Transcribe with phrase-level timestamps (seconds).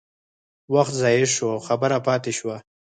[0.73, 2.55] وخت ضایع شو او خبره پاتې شوه.